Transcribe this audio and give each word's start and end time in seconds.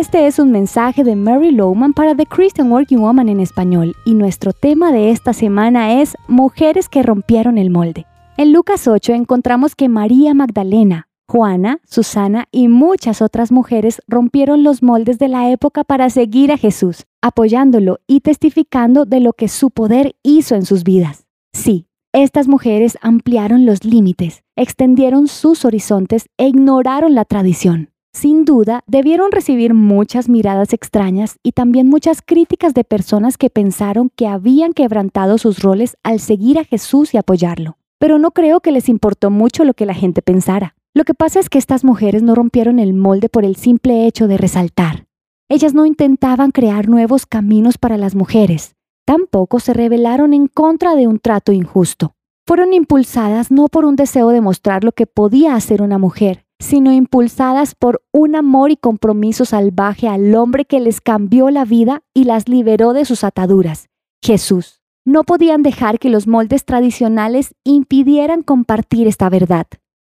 Este 0.00 0.26
es 0.26 0.38
un 0.38 0.50
mensaje 0.50 1.04
de 1.04 1.14
Mary 1.14 1.50
Lowman 1.50 1.92
para 1.92 2.14
The 2.14 2.24
Christian 2.24 2.72
Working 2.72 3.00
Woman 3.00 3.28
en 3.28 3.38
español 3.38 3.94
y 4.06 4.14
nuestro 4.14 4.54
tema 4.54 4.92
de 4.92 5.10
esta 5.10 5.34
semana 5.34 6.00
es 6.00 6.16
Mujeres 6.26 6.88
que 6.88 7.02
rompieron 7.02 7.58
el 7.58 7.68
molde. 7.68 8.06
En 8.38 8.54
Lucas 8.54 8.88
8 8.88 9.12
encontramos 9.12 9.76
que 9.76 9.90
María 9.90 10.32
Magdalena, 10.32 11.08
Juana, 11.28 11.80
Susana 11.84 12.46
y 12.50 12.68
muchas 12.68 13.20
otras 13.20 13.52
mujeres 13.52 14.00
rompieron 14.08 14.62
los 14.62 14.82
moldes 14.82 15.18
de 15.18 15.28
la 15.28 15.50
época 15.50 15.84
para 15.84 16.08
seguir 16.08 16.50
a 16.50 16.56
Jesús, 16.56 17.04
apoyándolo 17.20 17.98
y 18.06 18.20
testificando 18.20 19.04
de 19.04 19.20
lo 19.20 19.34
que 19.34 19.48
su 19.48 19.68
poder 19.68 20.16
hizo 20.22 20.54
en 20.54 20.64
sus 20.64 20.82
vidas. 20.82 21.26
Sí, 21.52 21.88
estas 22.14 22.48
mujeres 22.48 22.96
ampliaron 23.02 23.66
los 23.66 23.84
límites, 23.84 24.44
extendieron 24.56 25.28
sus 25.28 25.66
horizontes 25.66 26.24
e 26.38 26.48
ignoraron 26.48 27.14
la 27.14 27.26
tradición. 27.26 27.89
Sin 28.12 28.44
duda, 28.44 28.82
debieron 28.88 29.30
recibir 29.30 29.72
muchas 29.72 30.28
miradas 30.28 30.72
extrañas 30.72 31.38
y 31.44 31.52
también 31.52 31.88
muchas 31.88 32.22
críticas 32.22 32.74
de 32.74 32.82
personas 32.82 33.38
que 33.38 33.50
pensaron 33.50 34.10
que 34.16 34.26
habían 34.26 34.72
quebrantado 34.72 35.38
sus 35.38 35.60
roles 35.60 35.96
al 36.02 36.18
seguir 36.18 36.58
a 36.58 36.64
Jesús 36.64 37.14
y 37.14 37.18
apoyarlo. 37.18 37.78
Pero 37.98 38.18
no 38.18 38.32
creo 38.32 38.60
que 38.60 38.72
les 38.72 38.88
importó 38.88 39.30
mucho 39.30 39.64
lo 39.64 39.74
que 39.74 39.86
la 39.86 39.94
gente 39.94 40.22
pensara. 40.22 40.74
Lo 40.92 41.04
que 41.04 41.14
pasa 41.14 41.38
es 41.38 41.48
que 41.48 41.58
estas 41.58 41.84
mujeres 41.84 42.22
no 42.24 42.34
rompieron 42.34 42.80
el 42.80 42.94
molde 42.94 43.28
por 43.28 43.44
el 43.44 43.54
simple 43.54 44.06
hecho 44.06 44.26
de 44.26 44.38
resaltar. 44.38 45.06
Ellas 45.48 45.72
no 45.72 45.86
intentaban 45.86 46.50
crear 46.50 46.88
nuevos 46.88 47.26
caminos 47.26 47.78
para 47.78 47.96
las 47.96 48.16
mujeres. 48.16 48.74
Tampoco 49.04 49.60
se 49.60 49.72
rebelaron 49.72 50.34
en 50.34 50.48
contra 50.48 50.96
de 50.96 51.06
un 51.06 51.20
trato 51.20 51.52
injusto. 51.52 52.14
Fueron 52.44 52.72
impulsadas 52.72 53.52
no 53.52 53.68
por 53.68 53.84
un 53.84 53.94
deseo 53.94 54.30
de 54.30 54.40
mostrar 54.40 54.82
lo 54.82 54.90
que 54.90 55.06
podía 55.06 55.54
hacer 55.54 55.82
una 55.82 55.98
mujer, 55.98 56.44
sino 56.60 56.92
impulsadas 56.92 57.74
por 57.74 58.02
un 58.12 58.36
amor 58.36 58.70
y 58.70 58.76
compromiso 58.76 59.44
salvaje 59.44 60.06
al 60.06 60.32
hombre 60.36 60.64
que 60.64 60.78
les 60.78 61.00
cambió 61.00 61.50
la 61.50 61.64
vida 61.64 62.02
y 62.14 62.24
las 62.24 62.48
liberó 62.48 62.92
de 62.92 63.04
sus 63.04 63.24
ataduras, 63.24 63.88
Jesús. 64.22 64.80
No 65.04 65.24
podían 65.24 65.62
dejar 65.62 65.98
que 65.98 66.10
los 66.10 66.28
moldes 66.28 66.64
tradicionales 66.64 67.54
impidieran 67.64 68.42
compartir 68.42 69.08
esta 69.08 69.30
verdad. 69.30 69.66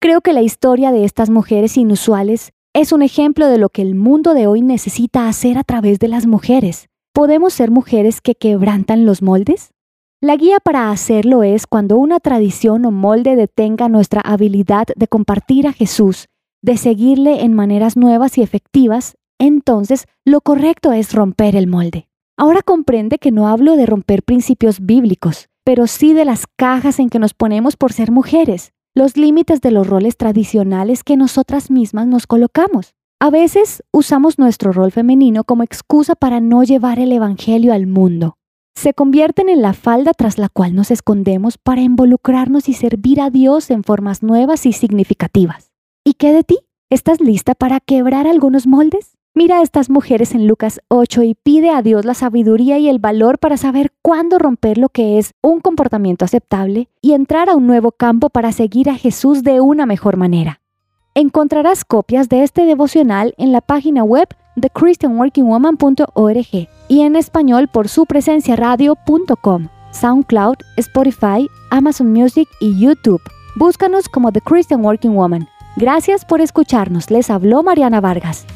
Creo 0.00 0.20
que 0.20 0.34
la 0.34 0.42
historia 0.42 0.92
de 0.92 1.04
estas 1.04 1.30
mujeres 1.30 1.76
inusuales 1.78 2.52
es 2.74 2.92
un 2.92 3.00
ejemplo 3.00 3.48
de 3.48 3.56
lo 3.56 3.70
que 3.70 3.80
el 3.80 3.94
mundo 3.94 4.34
de 4.34 4.46
hoy 4.46 4.60
necesita 4.60 5.28
hacer 5.28 5.56
a 5.56 5.64
través 5.64 5.98
de 5.98 6.08
las 6.08 6.26
mujeres. 6.26 6.88
¿Podemos 7.14 7.54
ser 7.54 7.70
mujeres 7.70 8.20
que 8.20 8.34
quebrantan 8.34 9.06
los 9.06 9.22
moldes? 9.22 9.72
La 10.26 10.34
guía 10.34 10.58
para 10.58 10.90
hacerlo 10.90 11.44
es 11.44 11.68
cuando 11.68 11.98
una 11.98 12.18
tradición 12.18 12.84
o 12.84 12.90
molde 12.90 13.36
detenga 13.36 13.88
nuestra 13.88 14.20
habilidad 14.22 14.88
de 14.96 15.06
compartir 15.06 15.68
a 15.68 15.72
Jesús, 15.72 16.26
de 16.62 16.76
seguirle 16.78 17.44
en 17.44 17.52
maneras 17.52 17.96
nuevas 17.96 18.36
y 18.36 18.42
efectivas, 18.42 19.14
entonces 19.38 20.08
lo 20.24 20.40
correcto 20.40 20.92
es 20.92 21.12
romper 21.12 21.54
el 21.54 21.68
molde. 21.68 22.08
Ahora 22.36 22.62
comprende 22.62 23.18
que 23.18 23.30
no 23.30 23.46
hablo 23.46 23.76
de 23.76 23.86
romper 23.86 24.24
principios 24.24 24.80
bíblicos, 24.80 25.48
pero 25.62 25.86
sí 25.86 26.12
de 26.12 26.24
las 26.24 26.46
cajas 26.56 26.98
en 26.98 27.08
que 27.08 27.20
nos 27.20 27.32
ponemos 27.32 27.76
por 27.76 27.92
ser 27.92 28.10
mujeres, 28.10 28.72
los 28.96 29.16
límites 29.16 29.60
de 29.60 29.70
los 29.70 29.86
roles 29.86 30.16
tradicionales 30.16 31.04
que 31.04 31.16
nosotras 31.16 31.70
mismas 31.70 32.08
nos 32.08 32.26
colocamos. 32.26 32.96
A 33.20 33.30
veces 33.30 33.84
usamos 33.92 34.40
nuestro 34.40 34.72
rol 34.72 34.90
femenino 34.90 35.44
como 35.44 35.62
excusa 35.62 36.16
para 36.16 36.40
no 36.40 36.64
llevar 36.64 36.98
el 36.98 37.12
Evangelio 37.12 37.72
al 37.72 37.86
mundo 37.86 38.35
se 38.76 38.92
convierten 38.92 39.48
en 39.48 39.62
la 39.62 39.72
falda 39.72 40.12
tras 40.12 40.36
la 40.38 40.50
cual 40.50 40.74
nos 40.74 40.90
escondemos 40.90 41.56
para 41.56 41.80
involucrarnos 41.80 42.68
y 42.68 42.74
servir 42.74 43.22
a 43.22 43.30
Dios 43.30 43.70
en 43.70 43.82
formas 43.82 44.22
nuevas 44.22 44.66
y 44.66 44.72
significativas. 44.72 45.72
¿Y 46.04 46.12
qué 46.12 46.32
de 46.32 46.44
ti? 46.44 46.58
¿Estás 46.90 47.20
lista 47.20 47.54
para 47.54 47.80
quebrar 47.80 48.26
algunos 48.26 48.66
moldes? 48.66 49.16
Mira 49.34 49.58
a 49.58 49.62
estas 49.62 49.88
mujeres 49.88 50.34
en 50.34 50.46
Lucas 50.46 50.80
8 50.88 51.22
y 51.22 51.34
pide 51.34 51.70
a 51.70 51.80
Dios 51.80 52.04
la 52.04 52.12
sabiduría 52.12 52.78
y 52.78 52.88
el 52.88 52.98
valor 52.98 53.38
para 53.38 53.56
saber 53.56 53.92
cuándo 54.02 54.38
romper 54.38 54.76
lo 54.76 54.90
que 54.90 55.18
es 55.18 55.32
un 55.42 55.60
comportamiento 55.60 56.26
aceptable 56.26 56.90
y 57.00 57.14
entrar 57.14 57.48
a 57.48 57.56
un 57.56 57.66
nuevo 57.66 57.92
campo 57.92 58.28
para 58.28 58.52
seguir 58.52 58.90
a 58.90 58.94
Jesús 58.94 59.42
de 59.42 59.60
una 59.60 59.86
mejor 59.86 60.18
manera. 60.18 60.60
Encontrarás 61.14 61.86
copias 61.86 62.28
de 62.28 62.42
este 62.42 62.66
devocional 62.66 63.34
en 63.38 63.52
la 63.52 63.62
página 63.62 64.04
web 64.04 64.28
de 64.56 64.70
christianworkingwoman.org 64.70 66.68
y 66.88 67.00
en 67.02 67.16
español 67.16 67.68
por 67.68 67.88
su 67.88 68.06
presencia 68.06 68.56
radio.com, 68.56 69.68
SoundCloud, 69.92 70.56
Spotify, 70.76 71.48
Amazon 71.70 72.12
Music 72.12 72.48
y 72.60 72.78
YouTube. 72.78 73.22
Búscanos 73.54 74.08
como 74.08 74.32
The 74.32 74.40
Christian 74.40 74.84
Working 74.84 75.14
Woman. 75.14 75.48
Gracias 75.76 76.24
por 76.24 76.40
escucharnos. 76.40 77.10
Les 77.10 77.30
habló 77.30 77.62
Mariana 77.62 78.00
Vargas. 78.00 78.46